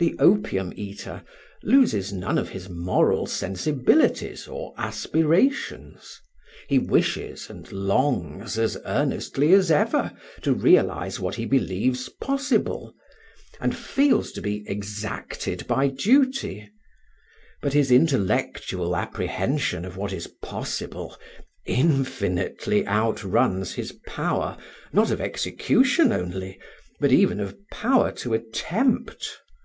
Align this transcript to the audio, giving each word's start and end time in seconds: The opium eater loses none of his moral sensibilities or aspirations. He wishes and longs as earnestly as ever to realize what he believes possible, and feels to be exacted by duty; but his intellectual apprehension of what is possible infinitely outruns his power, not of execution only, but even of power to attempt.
The 0.00 0.16
opium 0.18 0.72
eater 0.76 1.22
loses 1.62 2.12
none 2.12 2.36
of 2.36 2.50
his 2.50 2.68
moral 2.68 3.26
sensibilities 3.26 4.46
or 4.46 4.74
aspirations. 4.76 6.20
He 6.68 6.78
wishes 6.78 7.48
and 7.48 7.70
longs 7.72 8.58
as 8.58 8.76
earnestly 8.84 9.54
as 9.54 9.70
ever 9.70 10.12
to 10.42 10.52
realize 10.52 11.20
what 11.20 11.36
he 11.36 11.46
believes 11.46 12.08
possible, 12.10 12.92
and 13.60 13.74
feels 13.74 14.30
to 14.32 14.42
be 14.42 14.64
exacted 14.68 15.66
by 15.68 15.88
duty; 15.88 16.68
but 17.62 17.72
his 17.72 17.90
intellectual 17.90 18.94
apprehension 18.96 19.86
of 19.86 19.96
what 19.96 20.12
is 20.12 20.26
possible 20.42 21.16
infinitely 21.64 22.86
outruns 22.86 23.72
his 23.74 23.92
power, 24.06 24.58
not 24.92 25.10
of 25.10 25.22
execution 25.22 26.12
only, 26.12 26.60
but 27.00 27.10
even 27.12 27.40
of 27.40 27.56
power 27.70 28.10
to 28.12 28.34
attempt. 28.34 29.38